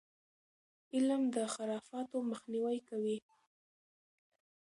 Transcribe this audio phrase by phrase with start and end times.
[0.95, 3.17] علم د خرافاتو مخنیوی کوي.